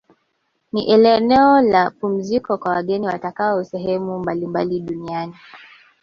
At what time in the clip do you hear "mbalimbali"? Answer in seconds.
4.19-4.79